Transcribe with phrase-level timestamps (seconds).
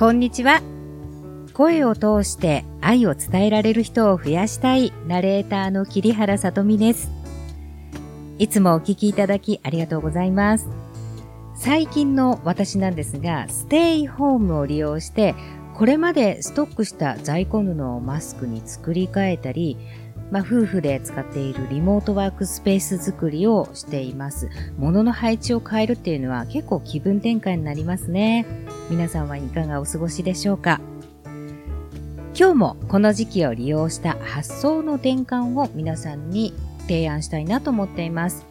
[0.00, 0.62] こんにちは。
[1.52, 7.10] 声を通して愛を伝えられる人を増やしたいナレーターの桐原さとみです。
[8.38, 10.66] いつもお聞きいただきありがとうございます。
[11.54, 15.34] 最近の私なんですが、ステイホームを利用して、
[15.74, 19.76] これまでストックした在庫布をマスクに作り変えたり、
[20.30, 24.48] まあ、夫婦で使っているリモートワークスペース作りをしています。
[24.78, 28.46] 物の配置を変えるっていうのは結構気分転換になりますね。
[28.90, 30.80] 皆さんはいかがお過ごしでしょうか？
[32.38, 38.46] 今日もこの時期を利用した発想の転換を皆さんに提案したいなと思っています。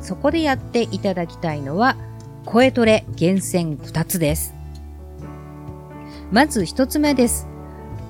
[0.00, 1.96] そこでやっていただきたいのは、
[2.44, 4.54] 声トレ厳選2つです。
[6.32, 7.46] まず1つ目です。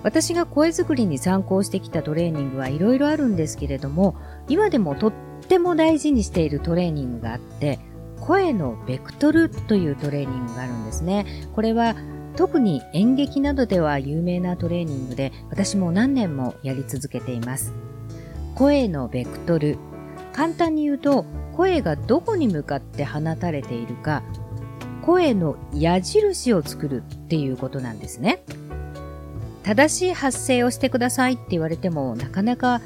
[0.04, 4.14] 私が声作りに参考してきたトレーニングはいろいろあるんですけれども、
[4.48, 5.12] 今でもとっ
[5.48, 7.80] ても大事にしているトレーニングがあって、
[8.20, 11.48] 声のベクトルというトレーニングがあるんですね。
[11.54, 11.96] これは
[12.36, 17.72] 特に演劇などでは有名なトレーニングで私も何年もやり続けています。
[18.54, 19.78] 声のベクトル。
[20.34, 21.24] 簡単に言うと
[21.56, 24.24] 声がどこに向かって放たれているか
[25.02, 28.42] 声の矢印を作るっていうことなんですね。
[29.64, 32.80] 正しい発声をしてくださいって言われてもなかなか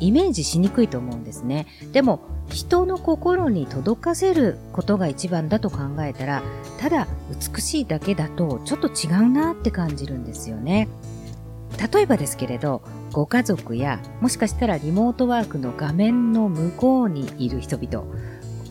[0.00, 1.66] イメージしにくいと思うんですね。
[1.92, 6.42] でも人の心に届かせることが一番だと考えたら
[6.78, 7.08] ただ
[7.54, 10.88] 美しいだけだとちょっと違うなって感じるんですよね。
[11.92, 12.82] 例えばですけれど
[13.12, 18.06] ご家族やもしかしたらリモートワークの画面の向こうにいる人々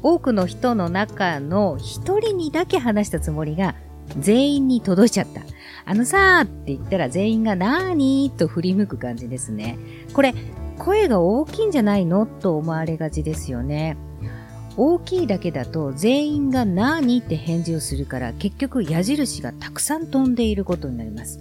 [0.01, 3.75] 多くの人の中の一人にだけ話したつもりが
[4.19, 5.41] 全員に届いちゃった。
[5.85, 9.77] あのさーって言ったら全員がなーにーと振り向く感じですね。
[10.13, 10.33] これ、
[10.79, 13.97] 声が大きいんじゃないのと思われがちですよね。
[14.77, 21.39] 大きいだけだと全員がなーにって返事をするから結局矢印がたくさん飛んでいることになります。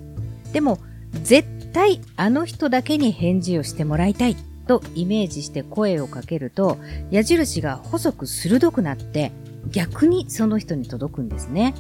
[0.53, 0.79] でも、
[1.23, 4.37] 絶対あの人だけに返事をしてもらいたい
[4.67, 6.79] とイメージして声をかけると
[7.11, 9.33] 矢印が細く鋭くなって
[9.71, 11.75] 逆にその人に届くんですね。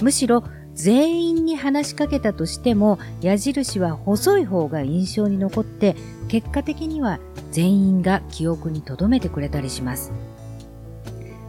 [0.00, 0.44] むしろ
[0.80, 5.94] 全員に話しかけたとしても矢印は細い方が印象に残って
[6.28, 7.20] 結果的には
[7.50, 10.10] 全員が記憶に留めてくれたりします。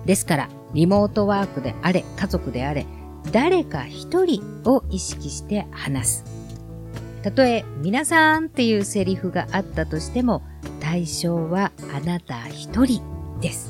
[0.06, 2.86] ですからリモートワークであれ家族であれ
[3.32, 6.26] 誰か一人を意識して話す。
[7.24, 10.42] たとえ皆さんっていうセリフがあったとしても
[10.82, 13.02] 対象はあなた一人
[13.40, 13.70] です。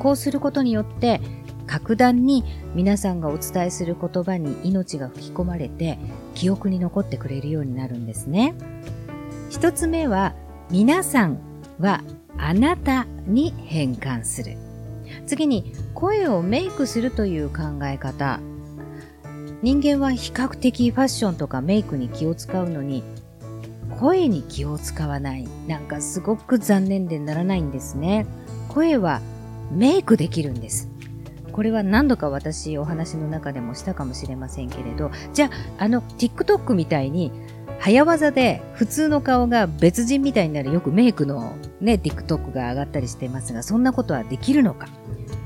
[0.00, 1.22] こうすることによって
[1.70, 2.42] 格段に
[2.74, 6.00] 皆さんがお伝えする言葉に命が吹き込まれて
[6.34, 8.54] 記憶に残ってくれるようになるんですね。
[9.50, 10.34] 一つ目は
[10.68, 11.38] 皆さん
[11.78, 12.02] は
[12.36, 14.56] あなたに変換する。
[15.26, 18.40] 次に声をメイクするという考え方。
[19.62, 23.04] 人間は比較的ファッションとかメイクに気を使うのに
[24.00, 25.46] 声に気を使わない。
[25.68, 28.26] なんかすごく残念でならないんですね。
[28.68, 29.20] 声は
[29.70, 30.89] メイクできるんです。
[31.60, 37.32] これは何度か私お話の中でもしたかもしれませんけれど、じゃあ、あの TikTok みたいに
[37.78, 44.88] 早技で普通の顔が別人みたいになるよくメイクのね、TikTok が上がったりしてますが、そんなことはできるのか？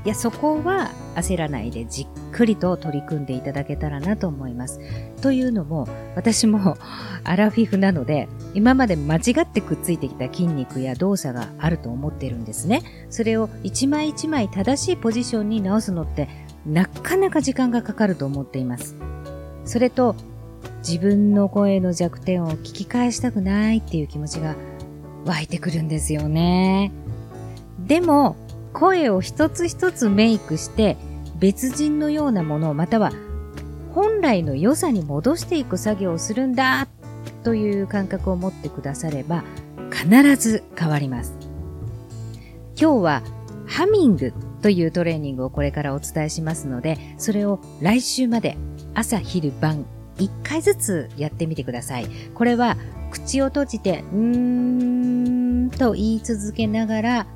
[0.05, 4.79] いや、そこは焦らないでじっくりと取り組んでいただけたらなと思います。
[5.21, 6.77] というのも、私も
[7.25, 12.83] アラフィフなので、今まで間違ってくっついてきた筋肉や動作があると思ってるんですね。
[13.09, 16.29] それを一枚一枚正しいポジションに直すのって
[16.67, 18.95] なかなか時間がかかると思っています。
[19.65, 20.15] それと、
[20.87, 24.55] 自分の声の弱点を聞き返したくないっていう気持ちが
[25.25, 26.91] 湧いてくるんですよね。
[27.79, 28.35] でも、
[28.75, 30.97] 声を一つ一つメイクして
[31.39, 33.11] 別人のようなものまたは
[33.93, 36.87] 本来の良さに戻していく作業をするんだ
[37.43, 39.43] という感覚を持ってくだされば
[39.91, 41.33] 必ず変わります。
[42.77, 43.23] 今日は
[43.65, 48.57] ハミングというトレーニングをこれからお伝えしますので、それを来週まで
[48.93, 49.85] 朝昼晩
[50.17, 52.07] 1回ずつやってみてください。
[52.33, 52.75] これは
[53.11, 57.27] 口を閉じて、うーんと言い続けながら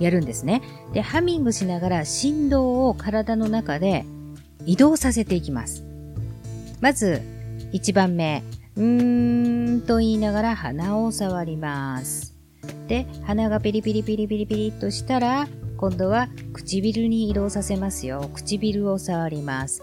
[0.00, 0.62] やるんですね。
[0.92, 4.04] で、ハミングしながら振動を体の中で
[4.66, 5.84] 移動させていきます。
[6.80, 7.22] まず、
[7.72, 8.42] 1番目、
[8.76, 12.34] うーんと言いながら鼻を触ります。
[12.88, 18.30] で、鼻がピリピリピリピリピリとしたら、今度は唇に移動させますよ。
[18.34, 19.82] 唇を触ります。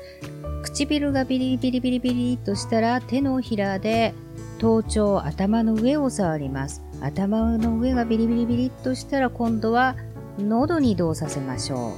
[0.63, 4.13] 唇がピリピリピリピリとしたら手のひらで
[4.59, 6.81] 頭頂、頭の上を触ります。
[7.01, 9.95] 頭の上がビリビリビリっとしたら今度は
[10.39, 11.93] 喉に移動させましょ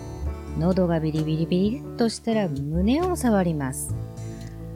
[0.58, 0.60] う。
[0.60, 3.94] 喉がビリビリビリっとしたら胸を触ります。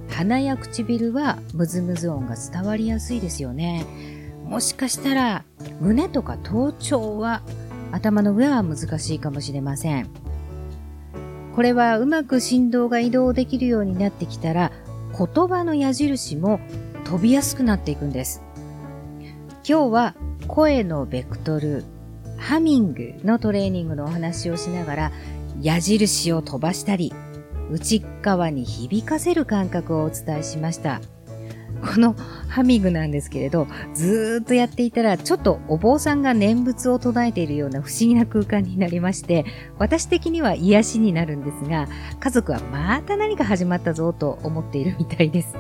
[0.10, 3.86] 鼻や唇はムズムズ音が伝わりやすいですよね。
[4.46, 5.44] もしかしたら
[5.80, 7.42] 胸とか頭頂は
[7.92, 10.10] 頭の上は難しいかもしれません。
[11.56, 14.72] これはうまく振動が移動できるようになってきたら
[15.18, 16.60] 言葉の矢印も
[17.06, 18.44] 飛びやすくなっていくんです。
[19.70, 20.16] 今日は
[20.48, 21.84] 声のベクトル、
[22.38, 25.12] ハミングのトレーニングのお話をしながら
[25.62, 27.12] 矢印を飛ばしたり
[27.70, 31.02] 内側に響かせる感覚をお伝えしました。
[31.82, 32.16] この
[32.48, 39.46] ハミングなんですけれど、ずーっとやっていたら、ちょっとお坊さんが念仏を唱えているような不思議な空間になりまして、
[39.78, 41.90] 私的には癒しになるんですが、
[42.22, 45.56] 家族はまた何か始まったぞと思っているみたいです。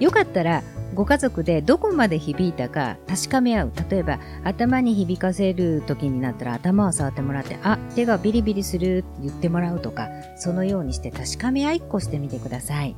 [0.00, 0.62] よかったら、
[0.94, 3.72] ご家族でどこまで響いたか確かめ合う。
[3.90, 12.94] 例えば、頭に響かせる時になったら頭を触ってもらって、あ、手がビリビリするって言ってもらうとか、そのようにして確かめ合いっこしてみてください。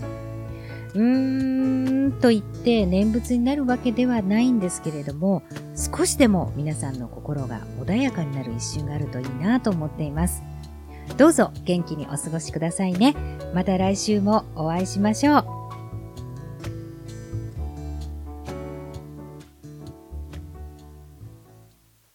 [0.94, 5.42] うーんと言って念仏になるわけではないんですけれども、
[5.76, 10.42] 少しでも皆さんの心が穏やかになる一瞬があるといいなと思っています。
[11.16, 13.14] どうぞ元気にお過ごしくださいね。
[13.54, 15.59] また来週もお会いしましょう。